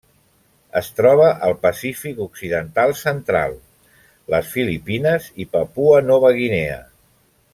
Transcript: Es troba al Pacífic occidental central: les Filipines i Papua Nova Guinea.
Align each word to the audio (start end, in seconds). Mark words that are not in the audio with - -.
Es 0.79 0.87
troba 0.99 1.27
al 1.47 1.53
Pacífic 1.65 2.21
occidental 2.25 2.95
central: 3.03 3.53
les 4.35 4.49
Filipines 4.55 5.31
i 5.45 5.49
Papua 5.57 6.01
Nova 6.11 6.33
Guinea. 6.41 6.83